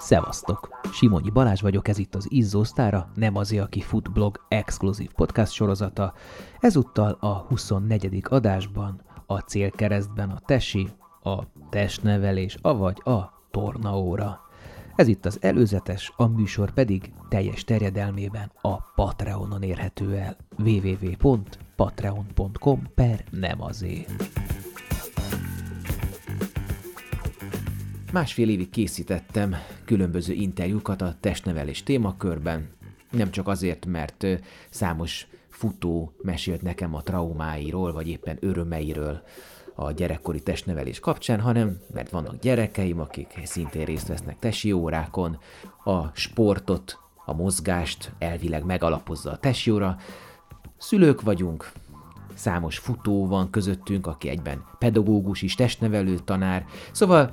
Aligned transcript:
Szevasztok! 0.00 0.80
Simonyi 0.92 1.30
Balázs 1.30 1.60
vagyok, 1.60 1.88
ez 1.88 1.98
itt 1.98 2.14
az 2.14 2.26
Izzósztára, 2.28 3.10
nem 3.14 3.36
azért, 3.36 3.62
aki 3.62 3.80
fut 3.80 4.12
blog 4.12 4.44
exkluzív 4.48 5.12
podcast 5.12 5.52
sorozata. 5.52 6.14
Ezúttal 6.60 7.16
a 7.20 7.28
24. 7.28 8.22
adásban, 8.28 9.02
a 9.26 9.38
célkeresztben 9.38 10.30
a 10.30 10.40
tesi, 10.46 10.88
a 11.22 11.42
testnevelés, 11.70 12.56
avagy 12.62 13.02
a 13.04 13.32
tornaóra. 13.50 14.40
Ez 14.96 15.08
itt 15.08 15.26
az 15.26 15.38
előzetes, 15.40 16.12
a 16.16 16.26
műsor 16.26 16.70
pedig 16.70 17.12
teljes 17.28 17.64
terjedelmében 17.64 18.52
a 18.60 18.76
Patreonon 18.94 19.62
érhető 19.62 20.16
el. 20.16 20.36
www.patreon.com 20.58 22.82
per 22.94 23.24
nem 23.30 23.62
azért. 23.62 24.28
Másfél 28.12 28.48
évig 28.48 28.70
készítettem 28.70 29.56
különböző 29.84 30.32
interjúkat 30.32 31.02
a 31.02 31.14
testnevelés 31.20 31.82
témakörben, 31.82 32.68
nem 33.10 33.30
csak 33.30 33.48
azért, 33.48 33.86
mert 33.86 34.26
számos 34.70 35.26
futó 35.48 36.12
mesélt 36.22 36.62
nekem 36.62 36.94
a 36.94 37.02
traumáiról, 37.02 37.92
vagy 37.92 38.08
éppen 38.08 38.36
örömeiről 38.40 39.22
a 39.74 39.92
gyerekkori 39.92 40.42
testnevelés 40.42 41.00
kapcsán, 41.00 41.40
hanem 41.40 41.78
mert 41.92 42.10
vannak 42.10 42.38
gyerekeim, 42.38 43.00
akik 43.00 43.40
szintén 43.44 43.84
részt 43.84 44.06
vesznek 44.06 44.38
tesi 44.38 44.72
órákon, 44.72 45.38
a 45.84 46.06
sportot, 46.12 46.98
a 47.24 47.32
mozgást 47.32 48.12
elvileg 48.18 48.64
megalapozza 48.64 49.30
a 49.30 49.38
tesi 49.38 49.70
óra, 49.70 49.96
szülők 50.78 51.20
vagyunk, 51.20 51.72
számos 52.34 52.78
futó 52.78 53.26
van 53.26 53.50
közöttünk, 53.50 54.06
aki 54.06 54.28
egyben 54.28 54.64
pedagógus 54.78 55.42
is, 55.42 55.54
testnevelő 55.54 56.18
tanár, 56.18 56.66
szóval 56.92 57.30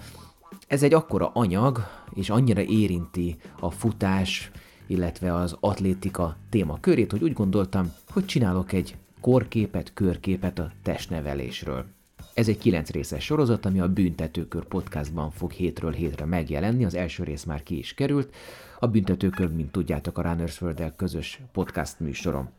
ez 0.67 0.83
egy 0.83 0.93
akkora 0.93 1.31
anyag, 1.33 1.79
és 2.13 2.29
annyira 2.29 2.61
érinti 2.61 3.35
a 3.59 3.71
futás, 3.71 4.51
illetve 4.87 5.33
az 5.33 5.57
atlétika 5.59 6.37
témakörét, 6.49 7.11
hogy 7.11 7.23
úgy 7.23 7.33
gondoltam, 7.33 7.93
hogy 8.09 8.25
csinálok 8.25 8.71
egy 8.71 8.95
korképet, 9.21 9.93
körképet 9.93 10.59
a 10.59 10.71
testnevelésről. 10.83 11.85
Ez 12.33 12.47
egy 12.47 12.57
kilenc 12.57 12.89
részes 12.89 13.23
sorozat, 13.23 13.65
ami 13.65 13.79
a 13.79 13.93
Büntetőkör 13.93 14.65
podcastban 14.65 15.31
fog 15.31 15.51
hétről 15.51 15.91
hétre 15.91 16.25
megjelenni, 16.25 16.85
az 16.85 16.95
első 16.95 17.23
rész 17.23 17.43
már 17.43 17.63
ki 17.63 17.77
is 17.77 17.93
került. 17.93 18.35
A 18.79 18.87
Büntetőkör, 18.87 19.51
mint 19.51 19.71
tudjátok, 19.71 20.17
a 20.17 20.21
Runners 20.21 20.61
world 20.61 20.93
közös 20.95 21.39
podcast 21.51 21.99
műsorom. 21.99 22.49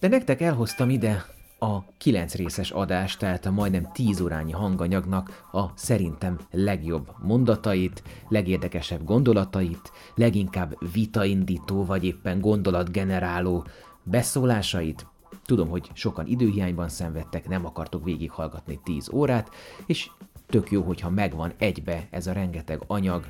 De 0.00 0.08
nektek 0.08 0.40
elhoztam 0.40 0.90
ide 0.90 1.24
a 1.58 1.84
9 1.98 2.34
részes 2.34 2.70
adás, 2.70 3.16
tehát 3.16 3.46
a 3.46 3.50
majdnem 3.50 3.92
10 3.92 4.20
órányi 4.20 4.52
hanganyagnak 4.52 5.46
a 5.52 5.64
szerintem 5.74 6.38
legjobb 6.50 7.12
mondatait, 7.22 8.02
legérdekesebb 8.28 9.04
gondolatait, 9.04 9.92
leginkább 10.14 10.76
vitaindító 10.92 11.84
vagy 11.84 12.04
éppen 12.04 12.40
gondolatgeneráló 12.40 13.64
beszólásait. 14.02 15.06
Tudom, 15.44 15.68
hogy 15.68 15.90
sokan 15.92 16.26
időhiányban 16.26 16.88
szenvedtek, 16.88 17.48
nem 17.48 17.66
akartok 17.66 18.04
végighallgatni 18.04 18.80
10 18.84 19.08
órát, 19.12 19.50
és 19.86 20.10
tök 20.46 20.70
jó, 20.70 20.82
hogyha 20.82 21.10
megvan 21.10 21.52
egybe 21.58 22.06
ez 22.10 22.26
a 22.26 22.32
rengeteg 22.32 22.82
anyag, 22.86 23.26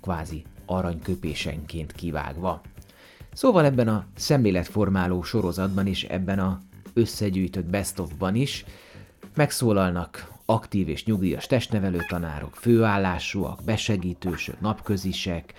kvázi 0.00 0.44
aranyköpésenként 0.66 1.92
kivágva. 1.92 2.60
Szóval 3.32 3.64
ebben 3.64 3.88
a 3.88 4.06
szemléletformáló 4.14 5.22
sorozatban 5.22 5.86
és 5.86 6.04
ebben 6.04 6.38
a 6.38 6.60
összegyűjtött 6.96 7.66
best 7.66 7.98
of-ban 7.98 8.34
is 8.34 8.64
megszólalnak 9.34 10.34
aktív 10.44 10.88
és 10.88 11.04
nyugdíjas 11.04 11.46
testnevelő 11.46 11.98
tanárok, 12.08 12.54
főállásúak, 12.54 13.60
besegítősök, 13.64 14.60
napközisek, 14.60 15.54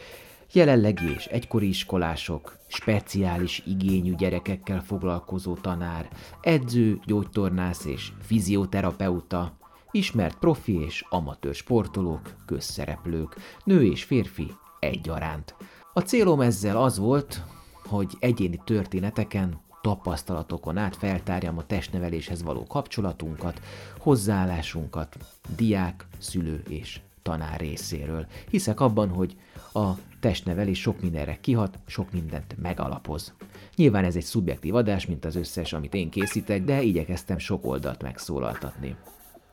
jelenlegi 0.52 1.12
és 1.16 1.26
egykori 1.26 1.68
iskolások, 1.68 2.58
speciális 2.68 3.64
igényű 3.66 4.16
gyerekekkel 4.16 4.82
foglalkozó 4.82 5.54
tanár, 5.54 6.10
edző, 6.42 7.00
gyógytornász 7.06 7.86
és 7.86 8.12
fizioterapeuta, 8.22 9.58
ismert 9.92 10.38
profi 10.38 10.82
és 10.82 11.06
amatőr 11.10 11.54
sportolók, 11.54 12.36
közszereplők, 12.46 13.36
nő 13.64 13.86
és 13.86 14.04
férfi 14.04 14.52
egyaránt. 14.80 15.56
A 15.94 16.00
célom 16.00 16.42
ezzel 16.42 16.78
az 16.78 16.98
volt, 16.98 17.44
hogy 17.86 18.14
egyéni 18.20 18.62
történeteken 18.66 19.66
tapasztalatokon 19.82 20.78
át 20.78 20.96
feltárjam 20.96 21.58
a 21.58 21.66
testneveléshez 21.66 22.44
való 22.44 22.64
kapcsolatunkat, 22.64 23.62
hozzáállásunkat 23.98 25.18
diák, 25.56 26.08
szülő 26.18 26.64
és 26.70 27.00
tanár 27.22 27.60
részéről. 27.60 28.26
Hiszek 28.50 28.80
abban, 28.80 29.10
hogy 29.10 29.36
a 29.74 29.92
testnevelés 30.20 30.80
sok 30.80 31.02
mindenre 31.02 31.38
kihat, 31.42 31.80
sok 31.86 32.12
mindent 32.12 32.56
megalapoz. 32.62 33.34
Nyilván 33.76 34.04
ez 34.04 34.16
egy 34.16 34.24
szubjektív 34.24 34.76
adás, 34.76 35.06
mint 35.06 35.26
az 35.26 35.36
összes, 35.36 35.74
amit 35.74 35.94
én 35.94 36.10
készítek, 36.10 36.64
de 36.64 36.82
igyekeztem 36.82 37.38
sok 37.38 37.66
oldalt 37.66 38.02
megszólaltatni. 38.02 38.96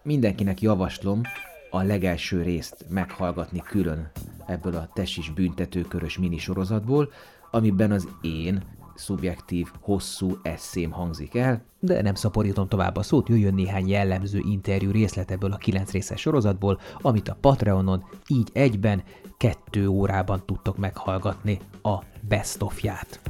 Mindenkinek 0.03 0.61
javaslom 0.61 1.21
a 1.71 1.83
legelső 1.83 2.43
részt 2.43 2.85
meghallgatni 2.89 3.61
külön 3.61 4.11
ebből 4.47 4.75
a 4.75 4.89
tesis 4.93 5.31
büntetőkörös 5.31 6.19
minisorozatból, 6.19 7.13
amiben 7.51 7.91
az 7.91 8.09
én 8.23 8.63
szubjektív, 8.95 9.69
hosszú 9.81 10.39
eszém 10.43 10.91
hangzik 10.91 11.35
el, 11.35 11.63
de 11.79 12.03
nem 12.03 12.15
szaporítom 12.15 12.69
tovább 12.69 12.97
a 12.97 13.03
szót, 13.03 13.29
jöjjön 13.29 13.55
néhány 13.55 13.89
jellemző 13.89 14.41
interjú 14.43 14.91
részlet 14.91 15.31
ebből 15.31 15.53
a 15.53 15.57
9 15.57 15.91
részes 15.91 16.21
sorozatból, 16.21 16.81
amit 17.01 17.29
a 17.29 17.37
Patreonon 17.41 18.05
így 18.29 18.51
egyben, 18.53 19.03
kettő 19.37 19.89
órában 19.89 20.43
tudtok 20.47 20.77
meghallgatni 20.77 21.59
a 21.83 21.99
best 22.29 22.63
of-ját. 22.63 23.21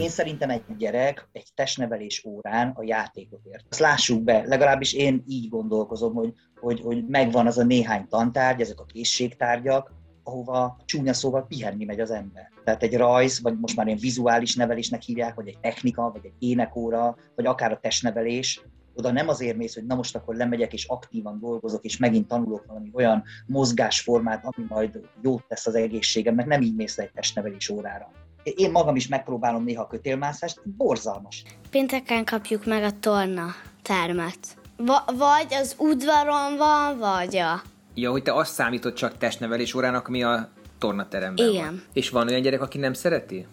Én 0.00 0.08
szerintem 0.08 0.50
egy 0.50 0.62
gyerek 0.78 1.28
egy 1.32 1.46
testnevelés 1.54 2.24
órán 2.24 2.72
a 2.76 2.82
játékot 2.82 3.40
ért. 3.44 3.64
Azt 3.68 3.80
lássuk 3.80 4.22
be, 4.22 4.42
legalábbis 4.46 4.92
én 4.92 5.24
így 5.26 5.48
gondolkozom, 5.48 6.14
hogy, 6.14 6.32
hogy, 6.60 6.80
hogy 6.80 7.04
megvan 7.06 7.46
az 7.46 7.58
a 7.58 7.64
néhány 7.64 8.08
tantárgy, 8.08 8.60
ezek 8.60 8.80
a 8.80 8.84
készségtárgyak, 8.84 9.92
ahova 10.28 10.76
csúnya 10.84 11.12
szóval 11.12 11.46
pihenni 11.46 11.84
megy 11.84 12.00
az 12.00 12.10
ember. 12.10 12.50
Tehát 12.64 12.82
egy 12.82 12.96
rajz, 12.96 13.42
vagy 13.42 13.58
most 13.58 13.76
már 13.76 13.86
ilyen 13.86 13.98
vizuális 13.98 14.54
nevelésnek 14.54 15.02
hívják, 15.02 15.34
vagy 15.34 15.48
egy 15.48 15.58
technika, 15.60 16.10
vagy 16.12 16.24
egy 16.24 16.48
énekóra, 16.48 17.16
vagy 17.34 17.46
akár 17.46 17.72
a 17.72 17.78
testnevelés, 17.80 18.60
oda 18.94 19.12
nem 19.12 19.28
azért 19.28 19.56
mész, 19.56 19.74
hogy 19.74 19.86
na 19.86 19.94
most 19.94 20.16
akkor 20.16 20.34
lemegyek 20.34 20.72
és 20.72 20.84
aktívan 20.84 21.38
dolgozok, 21.40 21.84
és 21.84 21.96
megint 21.96 22.28
tanulok 22.28 22.64
valami 22.66 22.90
olyan 22.92 23.24
mozgásformát, 23.46 24.44
ami 24.44 24.66
majd 24.68 25.00
jót 25.22 25.44
tesz 25.48 25.66
az 25.66 25.74
egészségemnek, 25.74 26.46
nem 26.46 26.60
így 26.60 26.74
mész 26.74 26.98
egy 26.98 27.12
testnevelés 27.12 27.68
órára. 27.68 28.10
Én 28.42 28.70
magam 28.70 28.96
is 28.96 29.08
megpróbálom 29.08 29.64
néha 29.64 29.86
kötélmászást, 29.86 30.68
borzalmas. 30.76 31.44
Pénteken 31.70 32.24
kapjuk 32.24 32.66
meg 32.66 32.82
a 32.82 32.98
torna 33.00 33.46
termet. 33.82 34.38
Va- 34.76 35.12
vagy 35.16 35.54
az 35.54 35.74
udvaron 35.78 36.56
van, 36.56 36.98
vagy 36.98 37.36
a 37.36 37.62
Ja, 38.00 38.10
hogy 38.10 38.22
te 38.22 38.34
azt 38.34 38.52
számítod 38.52 38.92
csak 38.92 39.16
testnevelés 39.16 39.74
órának, 39.74 40.08
mi 40.08 40.22
a 40.22 40.48
tornateremben 40.78 41.48
Igen. 41.48 41.64
van. 41.64 41.82
És 41.92 42.10
van 42.10 42.28
olyan 42.28 42.40
gyerek, 42.40 42.60
aki 42.60 42.78
nem 42.78 42.92
szereti? 42.92 43.46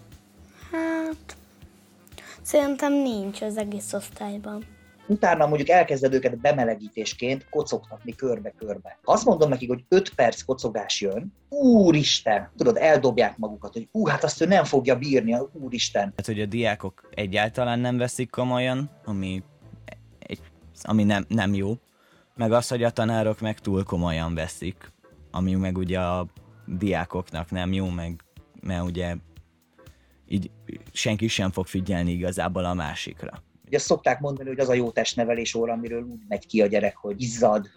Hát, 0.71 1.37
szerintem 2.41 2.93
nincs 2.93 3.41
az 3.41 3.57
egész 3.57 3.93
osztályban. 3.93 4.65
Utána 5.07 5.47
mondjuk 5.47 5.69
elkezded 5.69 6.13
őket 6.13 6.37
bemelegítésként 6.37 7.45
kocogtatni 7.49 8.15
körbe-körbe. 8.15 8.99
Azt 9.03 9.25
mondom 9.25 9.49
nekik, 9.49 9.69
hogy 9.69 9.83
5 9.87 10.13
perc 10.15 10.41
kocogás 10.41 11.01
jön, 11.01 11.33
úristen, 11.49 12.51
tudod, 12.57 12.77
eldobják 12.77 13.37
magukat, 13.37 13.73
hogy 13.73 13.87
ú, 13.91 14.05
hát 14.07 14.23
azt 14.23 14.41
ő 14.41 14.45
nem 14.45 14.63
fogja 14.63 14.95
bírni, 14.95 15.37
úristen. 15.51 16.13
Hát, 16.15 16.25
hogy 16.25 16.41
a 16.41 16.45
diákok 16.45 17.09
egyáltalán 17.13 17.79
nem 17.79 17.97
veszik 17.97 18.29
komolyan, 18.29 18.89
ami, 19.05 19.43
egy, 20.19 20.39
ami 20.83 21.03
nem, 21.03 21.25
nem 21.27 21.53
jó 21.53 21.77
meg 22.35 22.51
az, 22.51 22.67
hogy 22.67 22.83
a 22.83 22.89
tanárok 22.89 23.39
meg 23.39 23.59
túl 23.59 23.83
komolyan 23.83 24.33
veszik, 24.33 24.91
ami 25.31 25.53
meg 25.53 25.77
ugye 25.77 25.99
a 25.99 26.25
diákoknak 26.65 27.51
nem 27.51 27.73
jó, 27.73 27.89
meg 27.89 28.23
mert 28.61 28.83
ugye 28.83 29.15
így 30.27 30.51
senki 30.91 31.27
sem 31.27 31.51
fog 31.51 31.67
figyelni 31.67 32.11
igazából 32.11 32.65
a 32.65 32.73
másikra. 32.73 33.43
Ugye 33.65 33.77
szokták 33.77 34.19
mondani, 34.19 34.49
hogy 34.49 34.59
az 34.59 34.69
a 34.69 34.73
jó 34.73 34.91
testnevelés 34.91 35.53
óra, 35.53 35.73
amiről 35.73 36.03
úgy 36.03 36.21
megy 36.27 36.47
ki 36.47 36.61
a 36.61 36.67
gyerek, 36.67 36.95
hogy 36.95 37.21
izzad, 37.21 37.69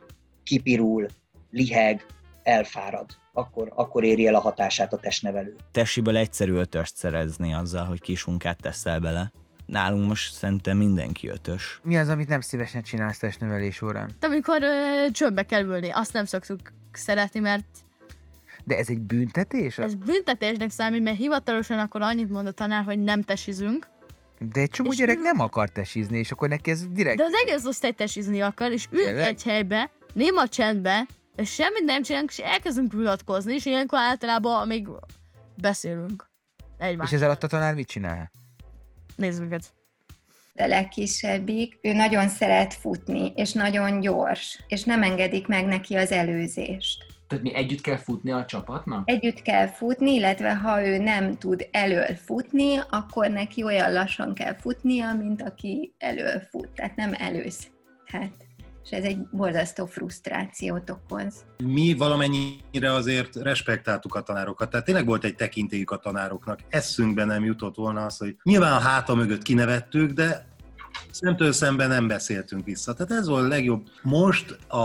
kipirul, 0.43 1.07
liheg, 1.51 2.07
elfárad. 2.43 3.07
Akkor, 3.33 3.73
akkor 3.75 4.05
éri 4.05 4.27
el 4.27 4.35
a 4.35 4.41
hatását 4.41 4.93
a 4.93 4.97
testnevelő. 4.97 5.57
Tessiből 5.71 6.17
egyszerű 6.17 6.53
ötöst 6.53 6.97
szerezni 6.97 7.55
azzal, 7.55 7.85
hogy 7.85 8.01
kis 8.01 8.25
munkát 8.25 8.61
teszel 8.61 9.01
bele 9.01 9.33
nálunk 9.69 10.09
most 10.09 10.33
szerintem 10.35 10.77
mindenki 10.77 11.29
ötös. 11.29 11.81
Mi 11.83 11.99
az, 11.99 12.09
amit 12.09 12.29
nem 12.29 12.41
szívesen 12.41 12.83
csinálsz 12.83 13.19
testnevelés 13.19 13.83
órán? 13.83 14.11
De 14.21 14.27
amikor 14.27 14.63
ö, 14.63 15.11
csömbbe 15.11 15.43
kell 15.43 15.63
ülni, 15.65 15.91
azt 15.91 16.13
nem 16.13 16.25
szoktuk 16.25 16.61
szeretni, 16.93 17.41
mert 17.41 17.65
De 18.65 18.77
ez 18.77 18.89
egy 18.89 19.01
büntetés? 19.01 19.79
ez 19.79 19.95
büntetésnek 19.95 20.71
számít, 20.71 21.03
mert 21.03 21.17
hivatalosan 21.17 21.79
akkor 21.79 22.03
annyit 22.03 22.31
mond 22.31 22.47
a 22.47 22.53
tanár, 22.53 22.85
hogy 22.85 22.99
nem 23.03 23.23
tesizünk, 23.23 23.87
De 24.53 24.61
egy 24.61 24.71
csomó 24.71 24.91
És 24.91 24.97
gyerek 24.97 25.17
mi- 25.17 25.23
nem 25.23 25.41
akar 25.41 25.69
tesizni, 25.69 26.19
és 26.19 26.31
akkor 26.33 26.49
neki 26.49 26.71
ez 26.71 26.87
direkt... 26.89 27.17
de 27.17 27.25
az 27.25 27.33
egész 27.47 27.65
osztály 27.65 27.93
tesizni 27.93 28.41
akar, 28.41 28.73
és 28.73 28.87
ül 28.91 29.05
Tényleg? 29.05 29.27
egy 29.27 29.43
helybe, 29.43 29.91
néma 30.13 30.49
csendbe, 30.49 31.07
de 31.37 31.45
semmit 31.45 31.85
nem 31.85 32.03
csinálunk, 32.03 32.31
és 32.31 32.39
elkezdünk 32.39 32.93
vitatkozni, 32.93 33.55
és 33.55 33.67
ilyenkor 33.67 33.99
általában 33.99 34.67
még 34.67 34.89
beszélünk. 35.61 36.27
Egymás. 36.79 37.09
És 37.11 37.17
ez 37.17 37.23
alatt 37.23 37.43
a 37.43 37.47
tanár 37.47 37.75
mit 37.75 37.89
csinál? 37.89 38.31
Nézd 39.19 39.41
minket. 39.41 39.73
a 40.55 40.67
legkisebbik, 40.67 41.79
ő 41.83 41.93
nagyon 41.93 42.29
szeret 42.29 42.75
futni, 42.75 43.33
és 43.37 43.53
nagyon 43.53 44.01
gyors, 44.01 44.65
és 44.69 44.85
nem 44.85 45.03
engedik 45.03 45.47
meg 45.47 45.67
neki 45.67 45.95
az 45.95 46.13
előzést. 46.13 47.05
Tehát 47.29 47.45
mi 47.45 47.55
együtt 47.55 47.81
kell 47.81 47.97
futni 47.97 48.31
a 48.31 48.45
csapatnak? 48.45 49.11
Együtt 49.11 49.43
kell 49.43 49.67
futni, 49.67 50.15
illetve 50.15 50.55
ha 50.55 50.87
ő 50.87 50.99
nem 50.99 51.37
tud 51.37 51.69
elől 51.71 52.15
futni, 52.15 52.81
akkor 52.91 53.31
neki 53.31 53.63
olyan 53.63 53.93
lassan 53.93 54.35
kell 54.35 54.55
futnia, 54.55 55.15
mint 55.15 55.43
aki 55.43 55.95
elől 55.99 56.41
fut, 56.41 56.69
tehát 56.69 56.97
nem 56.97 57.13
előzhet. 57.19 58.48
És 58.91 58.97
ez 58.97 59.05
egy 59.05 59.19
borzasztó 59.31 59.87
frusztrációt 59.87 60.91
okoz. 60.91 61.35
mi 61.65 61.95
valamennyire 61.95 62.93
azért 62.93 63.37
respektáltuk 63.37 64.15
a 64.15 64.21
tanárokat, 64.21 64.71
tehát 64.71 64.87
tényleg 64.87 65.07
volt 65.07 65.25
egy 65.25 65.35
tekintélyük 65.35 65.91
a 65.91 65.97
tanároknak. 65.97 66.59
Eszünkbe 66.69 67.25
nem 67.25 67.45
jutott 67.45 67.75
volna 67.75 68.05
az, 68.05 68.17
hogy 68.17 68.37
nyilván 68.43 68.73
a 68.73 68.79
háta 68.79 69.15
mögött 69.15 69.43
kinevettük, 69.43 70.11
de 70.11 70.47
szemtől 71.11 71.53
szemben 71.53 71.89
nem 71.89 72.07
beszéltünk 72.07 72.65
vissza. 72.65 72.95
Tehát 72.95 73.13
ez 73.13 73.29
volt 73.29 73.45
a 73.45 73.49
legjobb. 73.49 73.89
Most 74.03 74.59
a, 74.67 74.77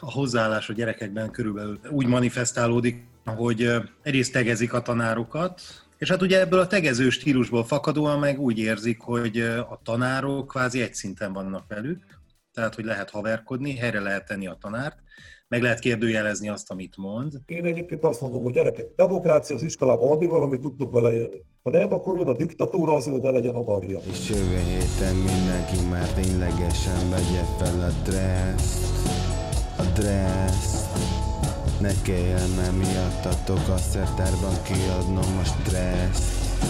a 0.00 0.12
hozzáállás 0.12 0.68
a 0.68 0.72
gyerekekben 0.72 1.30
körülbelül 1.30 1.80
úgy 1.90 2.06
manifestálódik, 2.06 3.04
hogy 3.24 3.70
egyrészt 4.02 4.32
tegezik 4.32 4.72
a 4.72 4.82
tanárokat, 4.82 5.60
és 5.98 6.10
hát 6.10 6.22
ugye 6.22 6.40
ebből 6.40 6.58
a 6.58 6.66
tegező 6.66 7.10
stílusból 7.10 7.64
fakadóan 7.64 8.18
meg 8.18 8.40
úgy 8.40 8.58
érzik, 8.58 9.00
hogy 9.00 9.40
a 9.40 9.80
tanárok 9.82 10.48
kvázi 10.48 10.82
egy 10.82 10.94
szinten 10.94 11.32
vannak 11.32 11.64
velük, 11.68 12.22
tehát 12.54 12.74
hogy 12.74 12.84
lehet 12.84 13.10
haverkodni, 13.10 13.76
helyre 13.76 14.00
lehet 14.00 14.26
tenni 14.26 14.46
a 14.46 14.56
tanárt, 14.60 14.98
meg 15.48 15.62
lehet 15.62 15.78
kérdőjelezni 15.78 16.48
azt, 16.48 16.70
amit 16.70 16.96
mond. 16.96 17.32
Én 17.46 17.64
egyébként 17.64 18.04
azt 18.04 18.20
mondom, 18.20 18.42
hogy 18.42 18.52
gyerekek, 18.52 18.86
demokrácia 18.96 19.56
az 19.56 19.62
iskolában 19.62 20.10
addig 20.10 20.28
van, 20.28 20.42
amit 20.42 20.60
tudtok 20.60 20.92
vele 20.92 21.12
élni. 21.12 21.44
Ha 21.62 21.70
nem, 21.70 21.92
akkor 21.92 22.18
jön 22.18 22.28
a 22.28 22.36
diktatúra, 22.36 22.94
az 22.94 23.04
ne 23.04 23.30
legyen 23.30 23.54
a 23.54 23.62
marja. 23.62 23.98
És 24.10 24.28
jövő 24.28 24.56
héten 24.56 25.14
mindenki 25.14 25.88
már 25.90 26.08
ténylegesen 26.08 27.10
vegye 27.10 27.42
fel 27.58 27.80
a 27.80 27.90
dresszt, 28.02 29.08
a 29.78 29.82
dresszt. 29.82 30.92
Ne 31.80 32.02
kelljen 32.02 32.50
már 32.50 32.72
miattatok 32.72 33.68
a 33.68 33.76
szertárban 33.76 34.62
kiadnom 34.62 35.38
a 35.38 35.44
stresszt, 35.44 36.62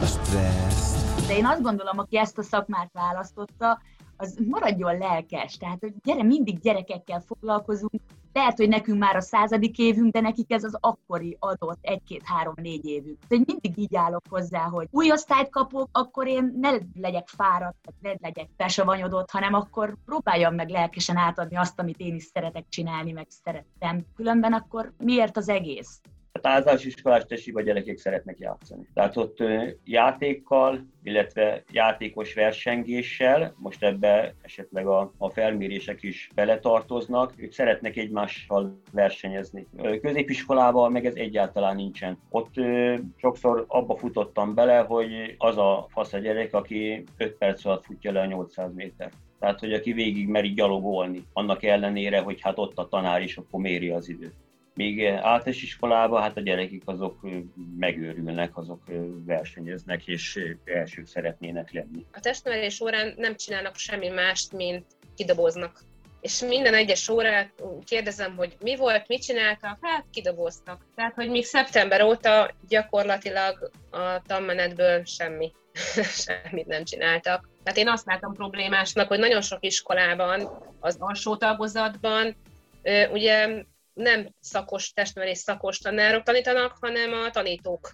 a 0.00 0.06
stresszt. 0.06 1.26
De 1.26 1.36
én 1.36 1.46
azt 1.46 1.62
gondolom, 1.62 1.98
aki 1.98 2.18
ezt 2.18 2.38
a 2.38 2.42
szakmát 2.42 2.90
választotta, 2.92 3.80
az 4.22 4.38
maradjon 4.48 4.98
lelkes. 4.98 5.56
Tehát, 5.56 5.80
hogy 5.80 5.92
gyere, 6.04 6.22
mindig 6.22 6.60
gyerekekkel 6.60 7.20
foglalkozunk. 7.20 7.92
Lehet, 8.32 8.56
hogy 8.56 8.68
nekünk 8.68 8.98
már 8.98 9.16
a 9.16 9.20
századik 9.20 9.78
évünk, 9.78 10.12
de 10.12 10.20
nekik 10.20 10.52
ez 10.52 10.64
az 10.64 10.76
akkori 10.80 11.36
adott 11.40 11.78
egy-két-három-négy 11.80 12.84
évük. 12.84 13.18
De 13.28 13.36
mindig 13.36 13.78
így 13.78 13.96
állok 13.96 14.22
hozzá, 14.28 14.62
hogy 14.62 14.88
új 14.90 15.10
osztályt 15.10 15.50
kapok, 15.50 15.88
akkor 15.92 16.26
én 16.26 16.58
ne 16.60 16.70
legyek 16.94 17.28
fáradt, 17.28 17.92
ne 18.00 18.12
legyek 18.20 18.48
pesavanyodott, 18.56 19.30
hanem 19.30 19.54
akkor 19.54 19.96
próbáljam 20.04 20.54
meg 20.54 20.68
lelkesen 20.68 21.16
átadni 21.16 21.56
azt, 21.56 21.80
amit 21.80 22.00
én 22.00 22.14
is 22.14 22.24
szeretek 22.24 22.64
csinálni, 22.68 23.12
meg 23.12 23.26
szerettem. 23.28 24.04
Különben 24.16 24.52
akkor 24.52 24.92
miért 24.98 25.36
az 25.36 25.48
egész? 25.48 26.00
Hát 26.32 26.46
általános 26.46 26.84
iskolás 26.84 27.24
tesiba 27.24 27.60
gyerekek 27.60 27.98
szeretnek 27.98 28.38
játszani. 28.38 28.88
Tehát 28.94 29.16
ott 29.16 29.38
játékkal, 29.84 30.86
illetve 31.02 31.64
játékos 31.70 32.34
versengéssel, 32.34 33.54
most 33.58 33.82
ebbe 33.82 34.34
esetleg 34.42 34.86
a, 34.86 35.12
a 35.18 35.30
felmérések 35.30 36.02
is 36.02 36.30
beletartoznak, 36.34 37.32
ők 37.36 37.52
szeretnek 37.52 37.96
egymással 37.96 38.80
versenyezni. 38.92 39.66
Ö, 39.76 40.00
Középiskolában 40.00 40.92
meg 40.92 41.06
ez 41.06 41.14
egyáltalán 41.14 41.76
nincsen. 41.76 42.18
Ott 42.30 42.54
sokszor 43.16 43.64
abba 43.68 43.96
futottam 43.96 44.54
bele, 44.54 44.78
hogy 44.78 45.34
az 45.38 45.58
a 45.58 45.86
fasz 45.90 46.12
a 46.12 46.18
gyerek, 46.18 46.54
aki 46.54 47.04
5 47.16 47.36
perc 47.36 47.64
alatt 47.64 47.84
futja 47.84 48.12
le 48.12 48.20
a 48.20 48.26
800 48.26 48.74
méter. 48.74 49.10
Tehát, 49.38 49.60
hogy 49.60 49.72
aki 49.72 49.92
végig 49.92 50.28
meri 50.28 50.52
gyalogolni, 50.52 51.26
annak 51.32 51.62
ellenére, 51.62 52.20
hogy 52.20 52.40
hát 52.40 52.58
ott 52.58 52.78
a 52.78 52.88
tanár 52.88 53.22
is, 53.22 53.36
akkor 53.36 53.60
méri 53.60 53.88
az 53.88 54.08
időt. 54.08 54.34
Még 54.74 55.06
általános 55.06 55.62
iskolában 55.62 56.22
hát 56.22 56.36
a 56.36 56.40
gyerekek 56.40 56.82
azok 56.84 57.18
ö, 57.22 57.38
megőrülnek, 57.78 58.56
azok 58.56 58.82
ö, 58.88 59.24
versenyeznek 59.24 60.06
és 60.06 60.38
elsők 60.64 61.06
szeretnének 61.06 61.72
lenni. 61.72 62.06
A 62.12 62.20
testnevelés 62.20 62.80
órán 62.80 63.14
nem 63.16 63.36
csinálnak 63.36 63.76
semmi 63.76 64.08
mást, 64.08 64.52
mint 64.52 64.84
kidoboznak. 65.16 65.80
És 66.20 66.40
minden 66.40 66.74
egyes 66.74 67.08
órát 67.08 67.52
kérdezem, 67.84 68.36
hogy 68.36 68.56
mi 68.60 68.76
volt, 68.76 69.08
mit 69.08 69.22
csináltak, 69.22 69.78
hát 69.80 70.04
kidoboztak. 70.10 70.86
Tehát, 70.94 71.14
hogy 71.14 71.30
még 71.30 71.44
szeptember 71.44 72.02
óta 72.02 72.50
gyakorlatilag 72.68 73.70
a 73.90 74.22
tanmenetből 74.26 75.04
semmi, 75.04 75.52
semmit 76.24 76.66
nem 76.66 76.84
csináltak. 76.84 77.48
Tehát 77.62 77.78
én 77.78 77.88
azt 77.88 78.06
látom 78.06 78.34
problémásnak, 78.34 79.08
hogy 79.08 79.18
nagyon 79.18 79.42
sok 79.42 79.64
iskolában, 79.64 80.62
az 80.80 80.96
alsó 80.98 81.36
tagozatban, 81.36 82.36
ugye 83.12 83.64
nem 83.94 84.34
szakos 84.40 84.92
testnevelés 84.92 85.38
szakos 85.38 85.78
tanárok 85.78 86.22
tanítanak, 86.22 86.76
hanem 86.80 87.12
a 87.12 87.30
tanítók. 87.30 87.92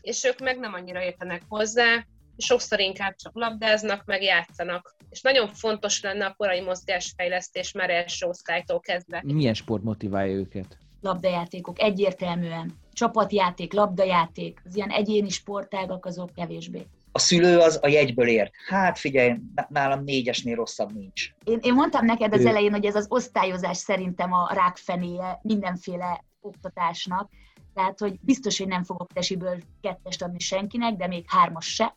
És 0.00 0.24
ők 0.24 0.38
meg 0.38 0.58
nem 0.58 0.74
annyira 0.74 1.02
értenek 1.02 1.42
hozzá, 1.48 2.06
és 2.36 2.44
sokszor 2.44 2.80
inkább 2.80 3.14
csak 3.14 3.34
labdáznak, 3.34 4.04
meg 4.04 4.22
játszanak. 4.22 4.96
És 5.10 5.20
nagyon 5.20 5.48
fontos 5.48 6.02
lenne 6.02 6.26
a 6.26 6.34
korai 6.36 6.60
mozgásfejlesztés 6.60 7.72
már 7.72 7.90
első 7.90 8.26
osztálytól 8.26 8.80
kezdve. 8.80 9.22
Milyen 9.24 9.54
sport 9.54 9.82
motiválja 9.82 10.34
őket? 10.34 10.78
Labdajátékok 11.00 11.80
egyértelműen. 11.80 12.74
Csapatjáték, 12.92 13.72
labdajáték, 13.72 14.62
az 14.64 14.76
ilyen 14.76 14.90
egyéni 14.90 15.28
sportágak 15.28 16.06
azok 16.06 16.34
kevésbé. 16.34 16.86
A 17.18 17.20
szülő 17.20 17.58
az 17.58 17.78
a 17.82 17.88
jegyből 17.88 18.28
ért. 18.28 18.52
Hát 18.66 18.98
figyelj, 18.98 19.34
nálam 19.68 20.04
négyesnél 20.04 20.54
rosszabb 20.54 20.94
nincs. 20.94 21.30
Én, 21.44 21.58
én 21.62 21.74
mondtam 21.74 22.04
neked 22.04 22.32
az 22.32 22.44
elején, 22.44 22.72
hogy 22.72 22.84
ez 22.84 22.94
az 22.94 23.06
osztályozás 23.08 23.76
szerintem 23.76 24.32
a 24.32 24.50
rákfenéje 24.54 25.40
mindenféle 25.42 26.24
oktatásnak. 26.40 27.30
Tehát, 27.74 27.98
hogy 27.98 28.18
biztos, 28.20 28.58
hogy 28.58 28.66
nem 28.66 28.84
fogok 28.84 29.12
tesiből 29.12 29.58
kettest 29.80 30.22
adni 30.22 30.38
senkinek, 30.38 30.96
de 30.96 31.06
még 31.06 31.24
hármas 31.26 31.74
se. 31.74 31.96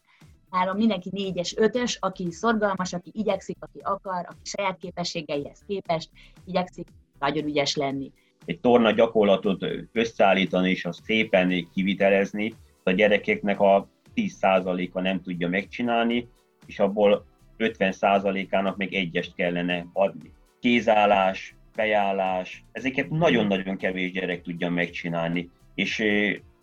Nálam 0.49 0.77
mindenki 0.77 1.09
négyes, 1.11 1.55
ötös, 1.57 1.97
aki 1.99 2.31
szorgalmas, 2.31 2.93
aki 2.93 3.11
igyekszik, 3.13 3.57
aki 3.59 3.79
akar, 3.81 4.25
aki 4.29 4.43
saját 4.43 4.77
képességeihez 4.77 5.63
képest 5.67 6.09
igyekszik 6.45 6.87
nagyon 7.19 7.45
ügyes 7.45 7.75
lenni. 7.75 8.11
Egy 8.45 8.59
torna 8.59 8.91
gyakorlatot 8.91 9.65
összeállítani 9.91 10.69
és 10.69 10.85
azt 10.85 11.03
szépen 11.03 11.69
kivitelezni, 11.73 12.55
a 12.83 12.91
gyerekeknek 12.91 13.59
a 13.59 13.87
10%-a 14.15 15.01
nem 15.01 15.21
tudja 15.21 15.47
megcsinálni, 15.47 16.27
és 16.65 16.79
abból 16.79 17.25
50%-ának 17.57 18.77
még 18.77 18.93
egyest 18.93 19.35
kellene 19.35 19.85
adni. 19.93 20.31
Kézállás, 20.59 21.55
fejállás, 21.73 22.63
ezeket 22.71 23.09
nagyon-nagyon 23.09 23.77
kevés 23.77 24.11
gyerek 24.11 24.41
tudja 24.41 24.69
megcsinálni, 24.69 25.49
és 25.75 26.03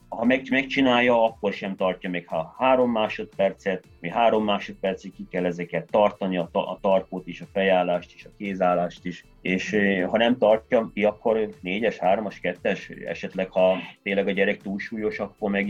ha 0.08 0.24
meg, 0.24 0.46
megcsinálja, 0.50 1.24
akkor 1.24 1.52
sem 1.52 1.76
tartja 1.76 2.10
meg, 2.10 2.26
ha 2.26 2.54
három 2.58 2.90
másodpercet, 2.90 3.84
mi 4.00 4.08
három 4.08 4.44
másodpercig 4.44 5.12
ki 5.12 5.26
kell 5.30 5.44
ezeket 5.44 5.90
tartani, 5.90 6.36
a, 6.36 6.48
ta, 6.52 6.70
a 6.70 6.78
tarkót 6.80 7.26
is, 7.26 7.40
a 7.40 7.46
fejállást 7.52 8.14
is, 8.14 8.24
a 8.24 8.30
kézállást 8.38 9.04
is, 9.04 9.24
és 9.40 9.76
ha 10.06 10.16
nem 10.16 10.38
tartja 10.38 10.90
ki, 10.94 11.04
akkor 11.04 11.48
négyes, 11.60 11.96
hármas, 11.98 12.40
kettes, 12.40 12.88
esetleg 12.88 13.50
ha 13.50 13.76
tényleg 14.02 14.26
a 14.26 14.30
gyerek 14.30 14.62
túlsúlyos, 14.62 15.18
akkor 15.18 15.50
meg 15.50 15.68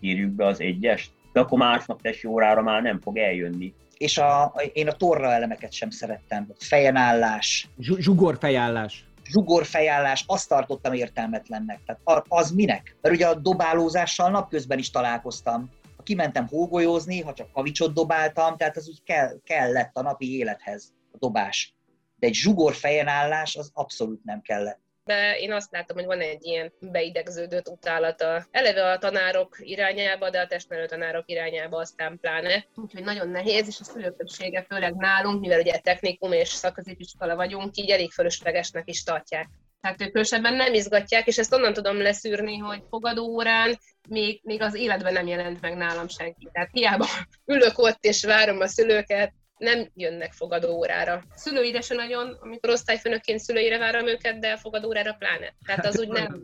írjuk 0.00 0.30
be 0.30 0.46
az 0.46 0.60
egyest, 0.60 1.10
de 1.38 1.44
akkor 1.44 1.58
másnap 1.58 2.02
tesi 2.02 2.26
órára 2.26 2.62
már 2.62 2.82
nem 2.82 3.00
fog 3.00 3.18
eljönni. 3.18 3.74
És 3.96 4.18
a, 4.18 4.54
én 4.72 4.88
a 4.88 4.92
torra 4.92 5.32
elemeket 5.32 5.72
sem 5.72 5.90
szerettem. 5.90 6.52
Fejen 6.58 6.96
állás, 6.96 7.68
Zsugor 7.78 8.36
fejállás. 8.38 9.04
zsugor 9.24 9.64
fejállás, 9.64 10.24
azt 10.26 10.48
tartottam 10.48 10.92
értelmetlennek. 10.92 11.80
Tehát 11.86 12.24
az 12.28 12.50
minek? 12.50 12.96
Mert 13.00 13.14
ugye 13.14 13.26
a 13.26 13.34
dobálózással 13.34 14.30
napközben 14.30 14.78
is 14.78 14.90
találkoztam. 14.90 15.70
Ha 15.96 16.02
kimentem 16.02 16.46
hógolyózni, 16.46 17.20
ha 17.20 17.32
csak 17.32 17.52
kavicsot 17.52 17.94
dobáltam, 17.94 18.56
tehát 18.56 18.76
az 18.76 18.88
úgy 18.88 19.02
kell, 19.02 19.40
kellett 19.44 19.90
a 19.96 20.02
napi 20.02 20.36
élethez 20.36 20.92
a 21.12 21.16
dobás. 21.18 21.74
De 22.16 22.26
egy 22.26 22.34
zsugor 22.34 22.74
fejen 22.74 23.08
állás 23.08 23.56
az 23.56 23.70
abszolút 23.74 24.24
nem 24.24 24.40
kellett. 24.40 24.80
De 25.08 25.38
én 25.38 25.52
azt 25.52 25.72
látom, 25.72 25.96
hogy 25.96 26.06
van 26.06 26.20
egy 26.20 26.44
ilyen 26.44 26.72
beidegződött 26.80 27.68
utálata 27.68 28.46
eleve 28.50 28.90
a 28.90 28.98
tanárok 28.98 29.56
irányába, 29.60 30.30
de 30.30 30.40
a 30.40 30.46
testnevelő 30.46 30.86
tanárok 30.86 31.24
irányába 31.26 31.78
aztán 31.78 32.18
pláne. 32.20 32.66
Úgyhogy 32.74 33.04
nagyon 33.04 33.28
nehéz, 33.28 33.66
és 33.66 33.80
a 33.80 33.84
szülők 33.84 34.16
többsége, 34.16 34.64
főleg 34.68 34.94
nálunk, 34.94 35.40
mivel 35.40 35.60
ugye 35.60 35.78
technikum 35.78 36.32
és 36.32 36.48
szakközépiskola 36.48 37.36
vagyunk, 37.36 37.76
így 37.76 37.90
elég 37.90 38.10
fölöslegesnek 38.10 38.88
is 38.88 39.02
tartják. 39.02 39.48
Tehát 39.80 40.00
ők 40.00 40.06
különösebben 40.06 40.54
nem 40.54 40.74
izgatják, 40.74 41.26
és 41.26 41.38
ezt 41.38 41.54
onnan 41.54 41.72
tudom 41.72 42.02
leszűrni, 42.02 42.56
hogy 42.56 42.82
fogadó 42.88 43.24
órán 43.24 43.78
még, 44.08 44.40
még 44.42 44.62
az 44.62 44.74
életben 44.74 45.12
nem 45.12 45.26
jelent 45.26 45.60
meg 45.60 45.76
nálam 45.76 46.08
senki. 46.08 46.48
Tehát 46.52 46.70
hiába 46.72 47.06
ülök 47.44 47.78
ott 47.78 48.04
és 48.04 48.24
várom 48.24 48.60
a 48.60 48.66
szülőket, 48.66 49.32
nem 49.58 49.88
jönnek 49.94 50.32
fogadóórára. 50.32 51.24
Szülőire 51.34 51.80
se 51.80 51.94
nagyon, 51.94 52.36
amikor 52.40 52.70
osztályfőnökként 52.70 53.38
szülőire 53.38 53.78
várom 53.78 54.06
őket, 54.06 54.38
de 54.38 54.56
fogadóórára 54.56 55.12
pláne. 55.12 55.54
Tehát 55.66 55.86
az 55.86 55.98
úgy 55.98 56.08
nem, 56.08 56.42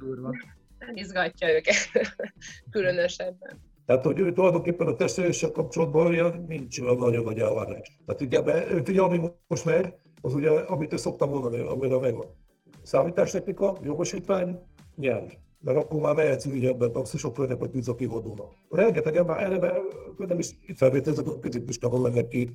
nem 0.79 0.97
izgatja 0.97 1.53
őket 1.55 1.77
különösebben. 2.71 3.73
Tehát, 3.87 4.05
hogy 4.05 4.19
ő 4.19 4.33
tulajdonképpen 4.33 4.87
a 4.87 4.95
testvéréssel 4.95 5.51
kapcsolatban 5.51 6.07
olyan 6.07 6.45
nincs 6.49 6.79
olyan 6.79 6.97
nagyon 6.97 7.25
nagy 7.25 7.39
elvárás. 7.39 7.99
Tehát 8.07 8.21
ugye, 8.21 8.43
mert, 8.43 8.89
ugye, 8.89 9.01
ami 9.01 9.21
most 9.47 9.65
megy, 9.65 9.95
az 10.21 10.35
ugye, 10.35 10.51
amit 10.51 10.93
ő 10.93 10.97
szoktam 10.97 11.31
mondani, 11.31 11.59
amire 11.59 11.99
megvan. 11.99 12.27
Számítástechnika, 12.83 13.77
jogosítvány, 13.83 14.59
nyelv 14.97 15.33
mert 15.65 15.79
akkor 15.79 16.01
már 16.01 16.15
mehetsz 16.15 16.45
ügyebben 16.45 16.93
taxisofőrnek 16.93 17.59
vagy 17.59 17.71
műszaki 17.73 18.07
vadónak. 18.07 18.53
Rengeteg 18.71 19.17
ember 19.17 19.43
eleve 19.43 19.75
nem 20.17 20.39
is 20.39 20.51
felvételezek, 20.77 21.27
a 21.27 21.39
középistában 21.39 22.01
mennek 22.01 22.29
ki 22.29 22.51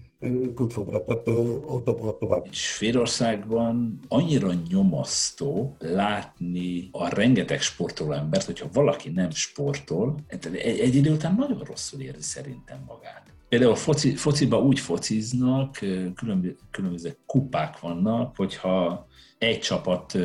külföldre, 0.56 1.00
tehát 1.00 1.28
ott 1.66 2.20
tovább. 2.20 2.46
Svédországban 2.52 4.00
annyira 4.08 4.52
nyomasztó 4.70 5.76
látni 5.80 6.90
a 6.92 7.16
rengeteg 7.16 7.62
sportoló 7.62 8.12
embert, 8.12 8.46
hogyha 8.46 8.68
valaki 8.74 9.10
nem 9.10 9.30
sportol, 9.30 10.16
egy, 10.28 10.56
egy 10.56 10.96
idő 10.96 11.12
után 11.12 11.36
nagyon 11.38 11.62
rosszul 11.64 12.02
érzi 12.02 12.22
szerintem 12.22 12.84
magát. 12.88 13.24
Például 13.50 13.76
foci, 13.76 14.16
fociba 14.16 14.62
úgy 14.62 14.80
fociznak, 14.80 15.78
különböző, 16.16 16.58
különböző 16.72 17.18
kupák 17.26 17.80
vannak, 17.80 18.36
hogyha 18.36 19.08
egy 19.38 19.60
csapat 19.60 20.18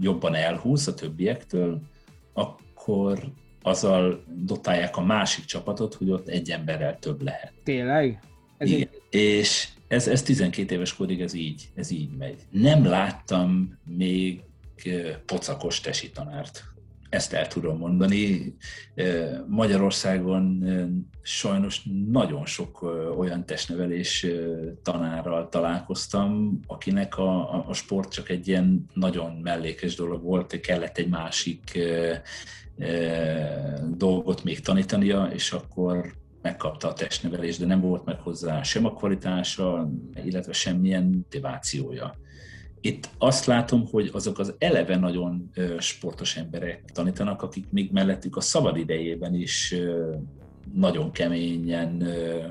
jobban 0.00 0.34
elhúz 0.34 0.88
a 0.88 0.94
többiektől, 0.94 1.80
akkor 2.36 3.32
azzal 3.62 4.24
dotálják 4.44 4.96
a 4.96 5.04
másik 5.04 5.44
csapatot, 5.44 5.94
hogy 5.94 6.10
ott 6.10 6.28
egy 6.28 6.50
emberrel 6.50 6.98
több 6.98 7.22
lehet. 7.22 7.52
Tényleg? 7.64 8.20
Ez 8.58 8.70
Igen. 8.70 8.88
Egy... 9.10 9.20
És 9.20 9.68
ez, 9.88 10.08
ez 10.08 10.22
12 10.22 10.74
éves 10.74 10.94
korig 10.94 11.20
ez 11.20 11.34
így, 11.34 11.68
ez 11.74 11.90
így 11.90 12.10
megy. 12.16 12.38
Nem 12.50 12.84
láttam 12.84 13.78
még 13.84 14.42
pocakos 15.26 15.80
tesi 15.80 16.10
tanárt. 16.10 16.64
Ezt 17.08 17.32
el 17.32 17.48
tudom 17.48 17.78
mondani. 17.78 18.56
Magyarországon 19.46 20.64
sajnos 21.22 21.82
nagyon 22.10 22.46
sok 22.46 22.82
olyan 23.18 23.46
testnevelés 23.46 24.26
tanárral 24.82 25.48
találkoztam, 25.48 26.60
akinek 26.66 27.18
a, 27.18 27.68
a 27.68 27.72
sport 27.72 28.12
csak 28.12 28.28
egy 28.28 28.48
ilyen 28.48 28.84
nagyon 28.94 29.32
mellékes 29.32 29.94
dolog 29.94 30.22
volt, 30.22 30.60
kellett 30.60 30.98
egy 30.98 31.08
másik 31.08 31.78
dolgot 33.96 34.44
még 34.44 34.60
tanítania, 34.60 35.30
és 35.32 35.52
akkor 35.52 36.14
megkapta 36.42 36.88
a 36.88 36.92
testnevelést, 36.92 37.58
de 37.60 37.66
nem 37.66 37.80
volt 37.80 38.04
meg 38.04 38.20
hozzá 38.20 38.62
sem 38.62 38.84
a 38.84 38.92
kvalitása, 38.92 39.90
illetve 40.24 40.52
semmilyen 40.52 41.04
motivációja. 41.04 42.14
Itt 42.86 43.10
azt 43.18 43.44
látom, 43.46 43.86
hogy 43.90 44.10
azok 44.12 44.38
az 44.38 44.54
eleve 44.58 44.96
nagyon 44.96 45.50
sportos 45.78 46.36
emberek 46.36 46.84
tanítanak, 46.92 47.42
akik 47.42 47.64
még 47.70 47.92
mellettük 47.92 48.36
a 48.36 48.40
szabad 48.40 48.76
idejében 48.76 49.34
is 49.34 49.74
nagyon 50.74 51.12
keményen 51.12 52.08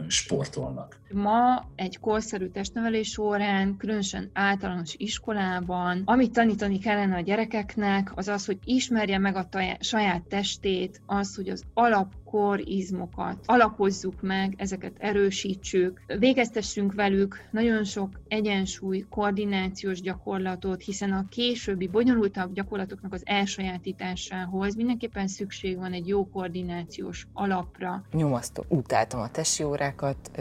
sportolnak. 0.08 1.00
Ma 1.16 1.66
egy 1.76 2.00
korszerű 2.00 2.48
testnevelés 2.48 3.18
órán, 3.18 3.78
különösen 3.78 4.30
általános 4.34 4.96
iskolában, 4.98 6.02
amit 6.06 6.34
tanítani 6.34 6.80
kellene 6.80 7.16
a 7.16 7.22
gyerekeknek, 7.22 8.12
az 8.16 8.28
az, 8.28 8.46
hogy 8.46 8.58
ismerje 8.64 9.18
meg 9.18 9.36
a 9.36 9.48
saját 9.80 10.24
testét, 10.24 11.02
az, 11.06 11.36
hogy 11.36 11.50
az 11.50 11.64
alapkorizmokat 11.74 13.38
alapozzuk 13.46 14.22
meg, 14.22 14.54
ezeket 14.58 14.94
erősítsük, 14.98 16.02
végeztessünk 16.20 16.94
velük 16.94 17.48
nagyon 17.52 17.84
sok 17.84 18.10
egyensúly, 18.28 19.06
koordinációs 19.10 20.02
gyakorlatot, 20.02 20.84
hiszen 20.84 21.12
a 21.12 21.26
későbbi 21.30 21.88
bonyolultabb 21.88 22.54
gyakorlatoknak 22.54 23.14
az 23.14 23.22
elsajátításához 23.26 24.76
mindenképpen 24.76 25.28
szükség 25.28 25.78
van 25.78 25.94
egy 25.94 26.08
jó 26.08 26.30
koordinációs 26.30 27.28
alapra. 27.34 28.04
Nyomasztó, 28.12 28.66
utáltam 28.68 29.20
a 29.20 29.30
tesi 29.30 29.64
órákat, 29.64 30.32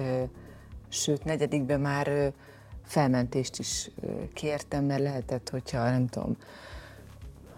sőt, 0.94 1.24
negyedikben 1.24 1.80
már 1.80 2.32
felmentést 2.84 3.58
is 3.58 3.90
kértem, 4.32 4.84
mert 4.84 5.02
lehetett, 5.02 5.50
hogyha 5.50 5.90
nem 5.90 6.06
tudom, 6.06 6.36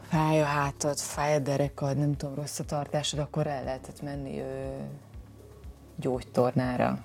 fáj 0.08 0.42
a 0.42 0.44
hátad, 0.44 0.98
fáj 0.98 1.34
a 1.34 1.38
derekad, 1.38 1.96
nem 1.96 2.16
tudom, 2.16 2.34
rossz 2.34 2.58
a 2.58 2.64
tartásod, 2.64 3.18
akkor 3.18 3.46
el 3.46 3.64
lehetett 3.64 4.02
menni 4.02 4.42
gyógytornára 5.96 7.04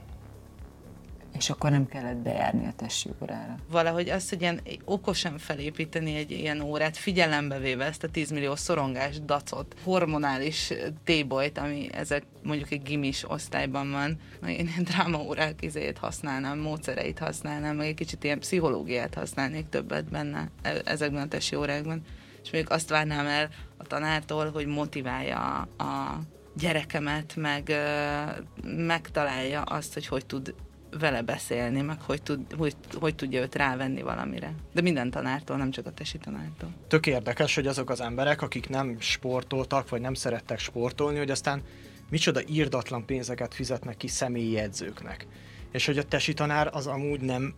és 1.38 1.50
akkor 1.50 1.71
nem 1.71 1.88
kellett 1.88 2.17
bejárni 2.17 2.65
a 2.65 2.73
testi 2.75 3.09
órára. 3.21 3.55
Valahogy 3.69 4.09
azt, 4.09 4.29
hogy 4.29 4.41
ilyen 4.41 4.61
okosan 4.85 5.38
felépíteni 5.38 6.15
egy 6.15 6.31
ilyen 6.31 6.61
órát, 6.61 6.97
figyelembe 6.97 7.59
véve 7.59 7.85
ezt 7.85 8.03
a 8.03 8.09
10 8.09 8.31
millió 8.31 8.55
szorongás, 8.55 9.19
dacot, 9.19 9.75
hormonális 9.83 10.73
tébolyt, 11.03 11.57
ami 11.57 11.89
ezek 11.93 12.23
mondjuk 12.43 12.71
egy 12.71 12.81
gimis 12.81 13.29
osztályban 13.29 13.91
van, 13.91 14.19
én 14.50 14.67
ilyen 14.67 14.83
drámaórák 14.83 15.61
izét 15.61 15.97
használnám, 15.97 16.59
módszereit 16.59 17.19
használnám, 17.19 17.75
meg 17.75 17.88
egy 17.88 17.93
kicsit 17.93 18.23
ilyen 18.23 18.39
pszichológiát 18.39 19.13
használnék 19.13 19.69
többet 19.69 20.09
benne 20.09 20.50
e, 20.61 20.81
ezekben 20.85 21.21
a 21.21 21.27
testi 21.27 21.55
órákban. 21.55 22.01
És 22.43 22.50
még 22.50 22.65
azt 22.69 22.89
várnám 22.89 23.25
el 23.25 23.50
a 23.77 23.83
tanártól, 23.83 24.51
hogy 24.51 24.65
motiválja 24.65 25.67
a 25.77 26.19
gyerekemet, 26.55 27.35
meg 27.35 27.71
megtalálja 28.63 29.61
azt, 29.61 29.93
hogy 29.93 30.07
hogy 30.07 30.25
tud 30.25 30.53
vele 31.00 31.21
beszélni, 31.21 31.81
meg 31.81 32.01
hogy, 32.01 32.21
tud, 32.21 32.53
hogy, 32.57 32.75
hogy 33.00 33.15
tudja 33.15 33.41
őt 33.41 33.55
rávenni 33.55 34.01
valamire. 34.01 34.53
De 34.74 34.81
minden 34.81 35.10
tanártól, 35.10 35.57
nem 35.57 35.71
csak 35.71 35.86
a 35.86 35.91
tesi 35.91 36.17
tanártól. 36.17 36.69
Tök 36.88 37.07
érdekes, 37.07 37.55
hogy 37.55 37.67
azok 37.67 37.89
az 37.89 38.01
emberek, 38.01 38.41
akik 38.41 38.69
nem 38.69 38.95
sportoltak, 39.00 39.89
vagy 39.89 40.01
nem 40.01 40.13
szerettek 40.13 40.60
sportolni, 40.60 41.17
hogy 41.17 41.31
aztán 41.31 41.62
micsoda 42.10 42.41
írdatlan 42.48 43.05
pénzeket 43.05 43.53
fizetnek 43.53 43.98
ki 43.98 44.07
személyi 44.07 44.57
edzőknek. 44.57 45.27
És 45.71 45.86
hogy 45.86 45.98
a 45.98 46.03
tesi 46.03 46.33
tanár 46.33 46.69
az 46.74 46.88
amúgy 46.88 47.21
nem 47.21 47.53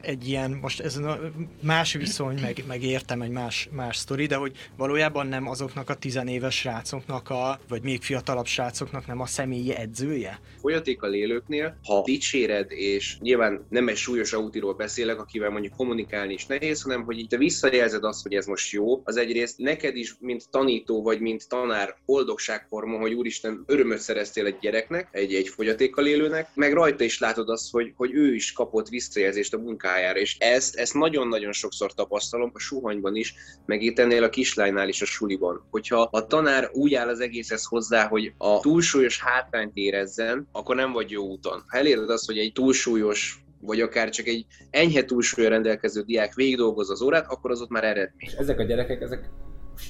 egy 0.00 0.28
ilyen, 0.28 0.50
most 0.50 0.80
ez 0.80 0.96
a 0.96 1.20
más 1.62 1.92
viszony, 1.92 2.38
meg, 2.40 2.64
meg 2.68 2.82
értem 2.82 3.22
egy 3.22 3.30
más, 3.30 3.68
más 3.72 3.96
sztori, 3.96 4.26
de 4.26 4.36
hogy 4.36 4.52
valójában 4.76 5.26
nem 5.26 5.48
azoknak 5.48 5.90
a 5.90 5.94
tizenéves 5.94 6.56
srácoknak, 6.56 7.30
a, 7.30 7.60
vagy 7.68 7.82
még 7.82 8.02
fiatalabb 8.02 8.46
srácoknak 8.46 9.06
nem 9.06 9.20
a 9.20 9.26
személyi 9.26 9.74
edzője? 9.74 10.40
Folyatékkal 10.60 11.14
élőknél, 11.14 11.78
ha 11.84 12.02
dicséred, 12.02 12.70
és 12.70 13.18
nyilván 13.20 13.66
nem 13.68 13.88
egy 13.88 13.96
súlyos 13.96 14.32
autiról 14.32 14.74
beszélek, 14.74 15.20
akivel 15.20 15.50
mondjuk 15.50 15.76
kommunikálni 15.76 16.32
is 16.32 16.46
nehéz, 16.46 16.82
hanem 16.82 17.02
hogy 17.02 17.18
itt 17.18 17.28
te 17.28 17.36
visszajelzed 17.36 18.04
azt, 18.04 18.22
hogy 18.22 18.34
ez 18.34 18.46
most 18.46 18.72
jó, 18.72 19.00
az 19.04 19.16
egyrészt 19.16 19.58
neked 19.58 19.96
is, 19.96 20.14
mint 20.20 20.50
tanító, 20.50 21.02
vagy 21.02 21.20
mint 21.20 21.48
tanár 21.48 21.96
boldogságforma, 22.06 22.98
hogy 22.98 23.12
úristen, 23.12 23.64
örömöt 23.66 23.98
szereztél 23.98 24.46
egy 24.46 24.58
gyereknek, 24.60 25.08
egy, 25.10 25.34
egy 25.34 25.48
fogyatékkal 25.48 26.06
élőnek, 26.06 26.48
meg 26.54 26.72
rajta 26.72 27.04
is 27.04 27.18
látod 27.18 27.48
azt, 27.48 27.70
hogy, 27.70 27.92
hogy 27.96 28.14
ő 28.14 28.34
is 28.34 28.52
kapott 28.52 28.88
visszajelzést 28.88 29.54
a 29.54 29.58
munkájára 29.86 30.18
és 30.18 30.36
ezt, 30.38 30.76
ezt 30.76 30.94
nagyon-nagyon 30.94 31.52
sokszor 31.52 31.92
tapasztalom 31.92 32.50
a 32.54 32.58
suhanyban 32.58 33.16
is, 33.16 33.34
meg 33.66 33.82
itt 33.82 33.98
ennél 33.98 34.24
a 34.24 34.28
kislánynál 34.28 34.88
is 34.88 35.02
a 35.02 35.04
suliban. 35.04 35.66
Hogyha 35.70 36.08
a 36.10 36.26
tanár 36.26 36.70
úgy 36.72 36.94
áll 36.94 37.08
az 37.08 37.20
egészhez 37.20 37.64
hozzá, 37.64 38.08
hogy 38.08 38.32
a 38.38 38.60
túlsúlyos 38.60 39.22
hátrányt 39.22 39.70
érezzen, 39.74 40.48
akkor 40.52 40.76
nem 40.76 40.92
vagy 40.92 41.10
jó 41.10 41.24
úton. 41.24 41.62
Ha 41.66 41.78
eléred 41.78 42.10
azt, 42.10 42.26
hogy 42.26 42.38
egy 42.38 42.52
túlsúlyos 42.52 43.40
vagy 43.60 43.80
akár 43.80 44.08
csak 44.10 44.26
egy 44.26 44.46
enyhe 44.70 45.04
túlsúlya 45.04 45.48
rendelkező 45.48 46.02
diák 46.02 46.34
végigdolgoz 46.34 46.90
az 46.90 47.02
órát, 47.02 47.26
akkor 47.28 47.50
az 47.50 47.60
ott 47.60 47.70
már 47.70 47.84
eredmény. 47.84 48.28
És 48.28 48.32
ezek 48.32 48.58
a 48.58 48.62
gyerekek, 48.62 49.00
ezek 49.00 49.30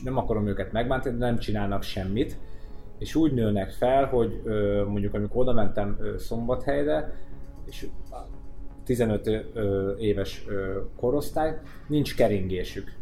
nem 0.04 0.16
akarom 0.16 0.46
őket 0.46 0.72
megbántani, 0.72 1.18
nem 1.18 1.38
csinálnak 1.38 1.82
semmit, 1.82 2.38
és 2.98 3.14
úgy 3.14 3.32
nőnek 3.32 3.70
fel, 3.70 4.04
hogy 4.04 4.42
mondjuk 4.88 5.14
amikor 5.14 5.40
oda 5.40 5.52
mentem 5.52 5.98
Szombathelyre, 6.18 7.14
és 7.66 7.86
15 8.86 9.30
éves 9.98 10.44
korosztály, 10.96 11.58
nincs 11.86 12.14
keringésük. 12.14 12.92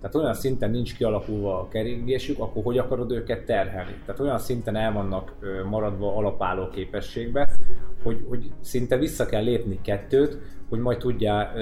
Tehát 0.00 0.14
olyan 0.14 0.34
szinten 0.34 0.70
nincs 0.70 0.96
kialakulva 0.96 1.60
a 1.60 1.68
keringésük, 1.68 2.38
akkor 2.38 2.62
hogy 2.62 2.78
akarod 2.78 3.10
őket 3.10 3.44
terhelni? 3.44 3.94
Tehát 4.04 4.20
olyan 4.20 4.38
szinten 4.38 4.76
el 4.76 4.92
vannak 4.92 5.34
maradva 5.68 6.16
alapálló 6.16 6.68
képességbe, 6.68 7.50
hogy, 8.02 8.24
hogy 8.28 8.50
szinte 8.60 8.96
vissza 8.96 9.26
kell 9.26 9.42
lépni 9.42 9.78
kettőt, 9.82 10.38
hogy 10.68 10.78
majd 10.78 10.98
tudjál 10.98 11.52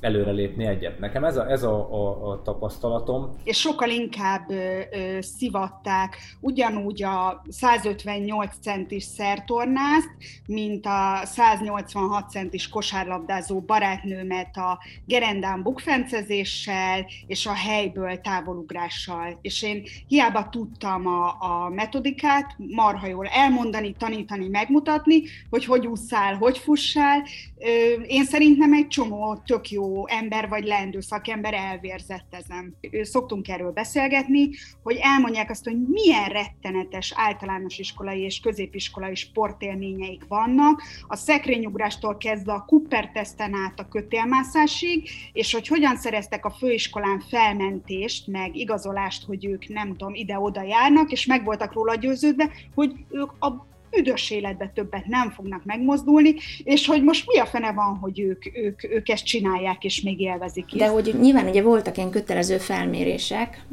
előrelépni 0.00 0.66
egyet. 0.66 0.98
Nekem 0.98 1.24
ez 1.24 1.36
a, 1.36 1.50
ez 1.50 1.62
a, 1.62 1.92
a, 1.92 2.30
a 2.30 2.42
tapasztalatom. 2.42 3.30
és 3.44 3.58
sokkal 3.58 3.90
inkább 3.90 4.50
ö, 4.50 4.80
ö, 4.92 5.20
szivatták 5.20 6.16
ugyanúgy 6.40 7.02
a 7.02 7.42
158 7.48 8.54
centis 8.60 9.02
szertornázt, 9.04 10.10
mint 10.46 10.86
a 10.86 11.20
186 11.24 12.30
centis 12.30 12.68
kosárlabdázó 12.68 13.60
barátnőmet 13.60 14.56
a 14.56 14.78
gerendán 15.06 15.62
bukfencezéssel 15.62 17.06
és 17.26 17.46
a 17.46 17.52
helyből 17.52 18.20
távolugrással. 18.20 19.38
És 19.42 19.62
én 19.62 19.82
hiába 20.08 20.48
tudtam 20.48 21.06
a, 21.06 21.26
a 21.26 21.68
metodikát 21.68 22.54
marha 22.58 23.06
jól 23.06 23.26
elmondani, 23.26 23.94
tanítani, 23.98 24.48
megmutatni, 24.48 25.22
hogy 25.50 25.64
hogy 25.64 25.86
ússzál, 25.86 26.34
hogy 26.34 26.58
fussál. 26.58 27.22
Ö, 27.58 28.02
Én 28.06 28.24
szerintem 28.24 28.72
egy 28.72 28.88
csomó 28.88 29.42
tök 29.46 29.70
jó 29.70 29.87
ember 30.06 30.48
vagy 30.48 30.64
leendő 30.64 31.00
szakember 31.00 31.54
elvérzett 31.54 32.34
ezen. 32.34 32.76
Szoktunk 33.02 33.48
erről 33.48 33.72
beszélgetni, 33.72 34.50
hogy 34.82 34.96
elmondják 35.00 35.50
azt, 35.50 35.64
hogy 35.64 35.76
milyen 35.88 36.28
rettenetes 36.28 37.12
általános 37.16 37.78
iskolai 37.78 38.20
és 38.20 38.40
középiskolai 38.40 39.14
sportélményeik 39.14 40.24
vannak, 40.28 40.82
a 41.06 41.16
szekrényugrástól 41.16 42.16
kezdve 42.16 42.52
a 42.52 42.64
Cooper 42.64 43.10
teszten 43.10 43.54
át 43.54 43.80
a 43.80 43.88
kötélmászásig, 43.88 45.08
és 45.32 45.52
hogy 45.52 45.68
hogyan 45.68 45.96
szereztek 45.96 46.44
a 46.44 46.50
főiskolán 46.50 47.20
felmentést, 47.20 48.26
meg 48.26 48.56
igazolást, 48.56 49.24
hogy 49.24 49.44
ők 49.44 49.68
nem 49.68 49.88
tudom, 49.88 50.14
ide-oda 50.14 50.62
járnak, 50.62 51.12
és 51.12 51.26
meg 51.26 51.44
voltak 51.44 51.72
róla 51.72 51.94
győződve, 51.94 52.50
hogy 52.74 52.92
ők 53.10 53.30
a 53.38 53.66
büdös 53.90 54.30
életbe 54.30 54.70
többet 54.74 55.06
nem 55.06 55.30
fognak 55.30 55.64
megmozdulni, 55.64 56.34
és 56.64 56.86
hogy 56.86 57.02
most 57.02 57.26
mi 57.26 57.38
a 57.38 57.46
fene 57.46 57.72
van, 57.72 57.96
hogy 57.96 58.20
ők, 58.20 58.56
ők, 58.56 58.84
ők 58.84 59.08
ezt 59.08 59.24
csinálják, 59.24 59.84
és 59.84 60.00
még 60.00 60.20
élvezik 60.20 60.72
is. 60.72 60.80
De 60.80 60.88
hogy 60.88 61.14
nyilván 61.20 61.48
ugye 61.48 61.62
voltak 61.62 61.96
ilyen 61.96 62.10
kötelező 62.10 62.58
felmérések, 62.58 63.64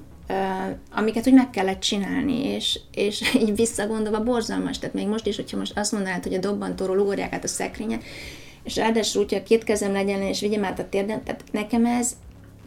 amiket 0.92 1.28
úgy 1.28 1.34
meg 1.34 1.50
kellett 1.50 1.80
csinálni, 1.80 2.46
és, 2.46 2.80
és 2.92 3.22
így 3.42 3.56
visszagondolva 3.56 4.24
borzalmas. 4.24 4.80
Tehát 4.80 4.96
még 4.96 5.08
most 5.08 5.28
is, 5.28 5.36
hogyha 5.36 5.58
most 5.58 5.78
azt 5.78 5.92
mondanád, 5.92 6.24
hogy 6.24 6.34
a 6.34 6.40
dobbantóról 6.40 7.00
ugorják 7.00 7.34
át 7.34 7.44
a 7.44 7.48
szekrényen, 7.48 8.02
és 8.64 8.76
ráadásul 8.76 9.24
úgy, 9.24 9.36
a 9.36 9.44
két 9.44 9.64
kezem 9.64 9.92
legyen, 9.92 10.22
és 10.22 10.40
vigyem 10.40 10.64
át 10.64 10.80
a 10.80 10.90
térden, 10.90 11.24
tehát 11.24 11.44
nekem 11.52 11.86
ez, 11.86 12.16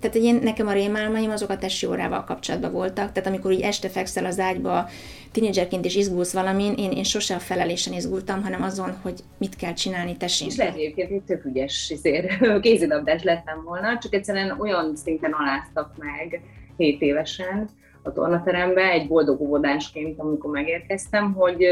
tehát 0.00 0.16
hogy 0.16 0.24
én, 0.24 0.38
nekem 0.42 0.66
a 0.66 0.72
rémálmaim 0.72 1.30
azok 1.30 1.50
a 1.50 1.58
testi 1.58 1.86
órával 1.86 2.24
kapcsolatban 2.24 2.72
voltak, 2.72 3.12
tehát 3.12 3.28
amikor 3.28 3.52
így 3.52 3.60
este 3.60 3.88
fekszel 3.88 4.24
az 4.24 4.38
ágyba, 4.38 4.88
tínédzserként 5.32 5.84
is 5.84 5.96
izgulsz 5.96 6.32
valamin, 6.32 6.72
én, 6.72 6.90
én 6.90 7.04
sose 7.04 7.34
a 7.34 7.38
felelésen 7.38 7.92
izgultam, 7.92 8.42
hanem 8.42 8.62
azon, 8.62 8.98
hogy 9.02 9.20
mit 9.38 9.56
kell 9.56 9.72
csinálni 9.72 10.10
És 10.10 10.16
tessék. 10.16 10.56
lehet 10.56 10.74
egyébként, 10.74 11.08
hogy 11.08 11.22
tök 11.22 11.44
ügyes 11.44 11.90
izér, 11.90 12.38
kézilabdás 12.60 13.22
lettem 13.22 13.62
volna, 13.64 13.98
csak 13.98 14.14
egyszerűen 14.14 14.60
olyan 14.60 14.96
szinten 14.96 15.32
aláztak 15.32 15.94
meg 15.96 16.40
7 16.76 17.00
évesen 17.00 17.68
a 18.02 18.12
tornaterembe, 18.12 18.90
egy 18.90 19.06
boldog 19.06 19.40
óvodásként, 19.40 20.18
amikor 20.18 20.50
megérkeztem, 20.50 21.32
hogy, 21.32 21.64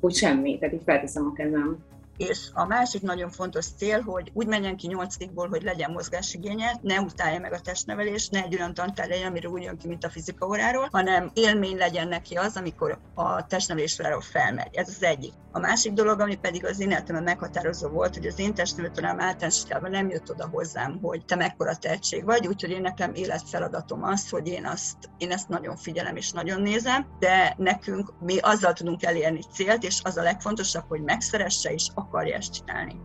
hogy 0.00 0.14
semmi, 0.14 0.58
tehát 0.58 0.74
így 0.74 0.82
felteszem 0.84 1.26
a 1.26 1.32
kezem. 1.32 1.78
És 2.18 2.38
a 2.52 2.64
másik 2.64 3.02
nagyon 3.02 3.30
fontos 3.30 3.66
cél, 3.76 4.00
hogy 4.00 4.30
úgy 4.34 4.46
menjen 4.46 4.76
ki 4.76 4.86
nyolcadikból, 4.86 5.48
hogy 5.48 5.62
legyen 5.62 5.90
mozgásigénye, 5.90 6.78
ne 6.82 7.00
utálja 7.00 7.40
meg 7.40 7.52
a 7.52 7.60
testnevelést, 7.60 8.30
ne 8.30 8.42
egy 8.42 8.54
olyan 8.54 8.74
tantár 8.74 9.08
legyen, 9.08 9.26
amiről 9.26 9.52
úgy 9.52 9.62
jön 9.62 9.78
ki, 9.78 9.88
mint 9.88 10.04
a 10.04 10.10
fizika 10.10 10.46
óráról, 10.46 10.88
hanem 10.92 11.30
élmény 11.34 11.76
legyen 11.76 12.08
neki 12.08 12.34
az, 12.34 12.56
amikor 12.56 12.98
a 13.14 13.46
testnevelésről 13.46 14.20
felmegy. 14.20 14.74
Ez 14.74 14.88
az 14.88 15.02
egyik. 15.02 15.32
A 15.52 15.58
másik 15.58 15.92
dolog, 15.92 16.20
ami 16.20 16.36
pedig 16.36 16.64
az 16.66 16.80
én 16.80 16.90
életemben 16.90 17.24
meghatározó 17.24 17.88
volt, 17.88 18.14
hogy 18.14 18.26
az 18.26 18.38
én 18.38 18.54
testnevelőtanám 18.54 19.20
általánosítában 19.20 19.90
nem 19.90 20.08
jött 20.08 20.30
oda 20.30 20.48
hozzám, 20.52 20.98
hogy 21.02 21.24
te 21.24 21.34
mekkora 21.34 21.76
tehetség 21.76 22.24
vagy, 22.24 22.46
úgyhogy 22.46 22.70
én 22.70 22.80
nekem 22.80 23.14
életfeladatom 23.14 24.02
az, 24.02 24.30
hogy 24.30 24.48
én, 24.48 24.66
azt, 24.66 24.96
én 25.18 25.30
ezt 25.30 25.48
nagyon 25.48 25.76
figyelem 25.76 26.16
és 26.16 26.30
nagyon 26.30 26.62
nézem, 26.62 27.06
de 27.18 27.54
nekünk 27.56 28.12
mi 28.20 28.38
azzal 28.38 28.72
tudunk 28.72 29.02
elérni 29.02 29.40
célt, 29.52 29.82
és 29.82 30.00
az 30.04 30.16
a 30.16 30.22
legfontosabb, 30.22 30.84
hogy 30.88 31.02
megszeresse 31.02 31.72
és 31.72 31.88
akarja 32.08 32.34
ezt 32.36 32.52
csinálni. 32.52 33.00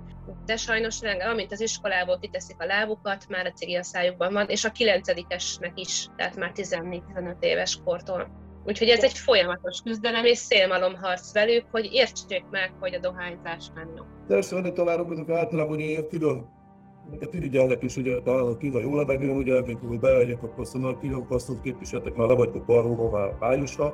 De 0.45 0.57
sajnos, 0.57 0.99
amint 1.31 1.51
az 1.51 1.61
iskolából 1.61 2.19
kiteszik 2.19 2.55
a 2.59 2.65
lábukat, 2.65 3.25
már 3.29 3.45
a 3.45 3.51
cigi 3.51 3.75
a 3.75 3.83
szájukban 3.83 4.33
van, 4.33 4.47
és 4.47 4.65
a 4.65 4.71
kilencedikesnek 4.71 5.79
is, 5.79 6.07
tehát 6.15 6.35
már 6.35 6.51
14-15 6.55 7.35
éves 7.39 7.79
kortól. 7.85 8.41
Úgyhogy 8.65 8.87
ez 8.87 9.03
egy 9.03 9.17
folyamatos 9.17 9.81
küzdelem 9.83 10.25
és 10.25 10.37
szélmalomharc 10.37 11.33
velük, 11.33 11.65
hogy 11.71 11.89
értsék 11.91 12.45
meg, 12.51 12.71
hogy 12.79 12.93
a 12.93 12.99
dohányzás 12.99 13.67
nem 13.75 13.93
jó. 13.95 14.03
De 14.27 14.37
a 14.37 14.71
tanárok 14.73 15.11
azok 15.11 15.29
általában 15.29 15.79
ilyen 15.79 16.07
külön 16.07 16.61
Minket 17.09 17.33
irigyelnek 17.33 17.83
is, 17.83 17.95
ugye 17.95 18.21
talán 18.21 18.45
a 18.45 18.57
kínai 18.57 18.81
jó 18.81 18.95
levegőn, 18.95 19.35
ugye, 19.35 19.55
amikor 19.55 19.99
bemegyek, 19.99 20.43
akkor 20.43 20.59
azt 20.59 20.73
mondom, 20.73 20.99
kínai 20.99 21.21
passzot 21.27 21.61
képviseltek, 21.61 22.15
már 22.15 22.27
le 22.27 22.35
vagytok 22.35 22.69
arról 22.69 23.09
már 23.09 23.35
májusra, 23.39 23.93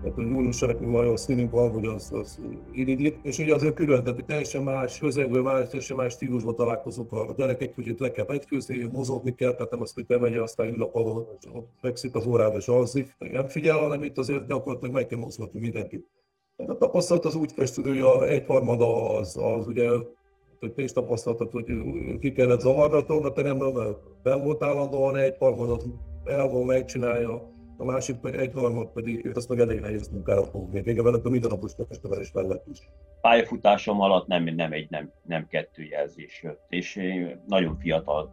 tehát 0.00 0.14
hogy 0.14 0.26
júliusra 0.26 0.66
nekünk 0.66 0.92
nagyon 0.92 1.16
színünk 1.16 1.50
van, 1.50 1.70
hogy 1.70 1.86
az, 1.86 2.12
az 2.12 2.40
irigyít, 2.72 3.18
és 3.22 3.38
ugye 3.38 3.54
azért 3.54 3.74
külön, 3.74 4.04
tehát 4.04 4.24
teljesen 4.24 4.62
más 4.62 4.98
közegben, 4.98 5.42
más, 5.42 5.68
teljesen 5.68 5.96
más 5.96 6.12
stílusban 6.12 6.56
találkozunk 6.56 7.12
a 7.12 7.34
gyerekek, 7.36 7.74
hogy 7.74 7.86
itt 7.86 7.98
le 7.98 8.10
kell 8.10 8.24
vetkőzni, 8.24 8.88
mozogni 8.92 9.34
kell, 9.34 9.52
tehát 9.52 9.70
nem 9.70 9.80
azt, 9.80 9.94
hogy 9.94 10.06
bemegy, 10.06 10.36
aztán 10.36 10.68
ül 10.68 10.82
a 10.82 10.88
padon, 10.88 11.26
fekszik 11.80 12.14
az 12.14 12.26
órába 12.26 12.56
és 12.56 12.68
alszik, 12.68 13.16
nem 13.18 13.46
figyel, 13.46 13.78
hanem 13.78 14.02
itt 14.02 14.18
azért 14.18 14.46
gyakorlatilag 14.46 14.94
meg 14.94 15.06
kell 15.06 15.18
mozgatni 15.18 15.60
mindenkit. 15.60 16.06
A 16.56 16.76
tapasztalat 16.76 17.24
az 17.24 17.34
úgy 17.34 17.52
festő, 17.52 17.82
hogy 17.82 18.28
egyharmada 18.28 19.18
az, 19.18 19.36
az 19.36 19.66
ugye 19.66 19.88
hogy 20.60 20.72
te 20.72 20.82
is 20.82 20.92
tapasztaltad, 20.92 21.50
hogy 21.50 21.64
ki 22.20 22.32
kellett 22.32 22.60
zavarni 22.60 22.96
a 22.96 23.02
tornateremben, 23.02 23.72
mert 23.72 23.96
ben 24.22 24.42
volt 24.44 24.62
állandóan, 24.62 25.16
egy 25.16 25.36
harmadot 25.38 25.84
elvon 26.24 26.66
megcsinálja, 26.66 27.56
a 27.80 27.84
másik 27.84 28.16
egy 28.22 28.52
harmad 28.52 28.92
pedig 28.92 29.30
azt 29.34 29.48
meg 29.48 29.58
elég 29.58 29.80
nehéz 29.80 30.08
munkára 30.08 30.44
fog 30.44 30.72
még. 30.72 30.84
Vége 30.84 31.02
vele 31.02 31.18
a 31.24 31.28
mindennapos 31.28 31.74
testnevelés 31.74 32.32
mellett 32.32 32.66
is. 32.66 32.78
Pályafutásom 33.20 34.00
alatt 34.00 34.26
nem, 34.26 34.44
nem 34.44 34.72
egy, 34.72 34.90
nem, 34.90 35.12
nem 35.22 35.46
kettő 35.46 35.82
jelzés 35.82 36.42
jött, 36.42 36.64
és 36.68 37.00
nagyon 37.46 37.78
fiatal 37.78 38.32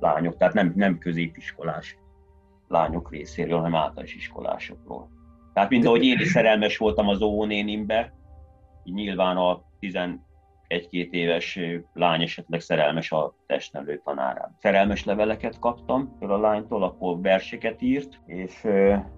lányok, 0.00 0.36
tehát 0.36 0.54
nem, 0.54 0.72
nem 0.76 0.98
középiskolás 0.98 1.98
lányok 2.68 3.10
részéről, 3.10 3.58
hanem 3.58 3.74
általános 3.74 4.14
iskolásokról. 4.14 5.08
Tehát 5.52 5.70
mind 5.70 5.84
ahogy 5.84 6.04
én 6.04 6.18
is 6.18 6.30
szerelmes 6.30 6.76
voltam 6.76 7.08
az 7.08 7.20
óvónénimbe, 7.20 8.14
így 8.84 8.94
nyilván 8.94 9.36
a 9.36 9.62
11-2 10.68 11.10
éves 11.10 11.58
lány 11.92 12.22
esetleg 12.22 12.60
szerelmes 12.60 13.12
a 13.12 13.34
testnevelő 13.46 14.00
tanárán. 14.04 14.56
Szerelmes 14.60 15.04
leveleket 15.04 15.58
kaptam 15.58 16.16
a 16.20 16.36
lánytól, 16.36 16.82
akkor 16.82 17.20
verseket 17.20 17.82
írt, 17.82 18.20
és 18.26 18.66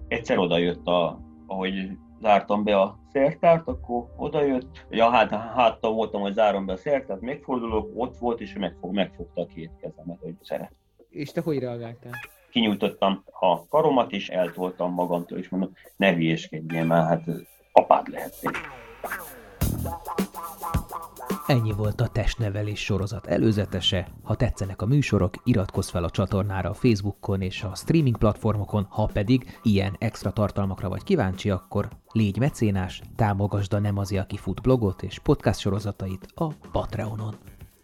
egyszer 0.07 0.37
odajött, 0.37 0.85
a, 0.85 1.19
ahogy 1.47 1.97
zártam 2.21 2.63
be 2.63 2.79
a 2.79 2.99
szertárt, 3.11 3.67
akkor 3.67 4.05
odajött, 4.17 4.85
ja, 4.89 5.09
hát 5.09 5.29
háttal 5.29 5.93
voltam, 5.93 6.21
hogy 6.21 6.33
zárom 6.33 6.65
be 6.65 6.73
a 6.73 6.77
szertárt, 6.77 7.21
megfordulok, 7.21 7.91
ott 7.95 8.17
volt, 8.17 8.41
és 8.41 8.53
megfog, 8.53 8.93
megfogta 8.93 9.41
a 9.41 9.45
két 9.45 9.71
kezemet, 9.81 10.19
hogy 10.21 10.35
szeret. 10.41 10.71
És 11.09 11.31
te 11.31 11.41
hogy 11.41 11.59
reagáltál? 11.59 12.11
Kinyújtottam 12.49 13.23
a 13.39 13.67
karomat, 13.67 14.11
és 14.11 14.29
eltoltam 14.29 14.93
magamtól, 14.93 15.37
és 15.37 15.49
mondom, 15.49 15.71
ne 15.95 16.13
hülyéskedjél 16.13 16.85
már, 16.85 17.07
hát 17.07 17.23
apád 17.71 18.07
lehetnék. 18.07 18.57
Ennyi 21.49 21.71
volt 21.71 22.01
a 22.01 22.07
testnevelés 22.07 22.79
sorozat 22.79 23.27
előzetese. 23.27 24.07
Ha 24.23 24.35
tetszenek 24.35 24.81
a 24.81 24.85
műsorok, 24.85 25.33
iratkozz 25.43 25.89
fel 25.89 26.03
a 26.03 26.09
csatornára 26.09 26.69
a 26.69 26.73
Facebookon 26.73 27.41
és 27.41 27.63
a 27.63 27.75
streaming 27.75 28.17
platformokon, 28.17 28.85
ha 28.89 29.09
pedig 29.13 29.59
ilyen 29.63 29.95
extra 29.99 30.31
tartalmakra 30.31 30.89
vagy 30.89 31.03
kíváncsi, 31.03 31.49
akkor 31.49 31.89
légy 32.11 32.37
mecénás, 32.37 33.01
támogasd 33.15 33.73
a 33.73 33.79
Nem 33.79 33.97
az, 33.97 34.11
aki 34.11 34.37
fut 34.37 34.61
blogot 34.61 35.03
és 35.03 35.19
podcast 35.19 35.59
sorozatait 35.59 36.27
a 36.35 36.47
Patreonon. 36.71 37.35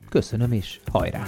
Köszönöm 0.10 0.52
és 0.52 0.80
hajrá! 0.92 1.24